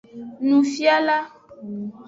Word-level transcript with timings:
Nufiala. 0.47 1.17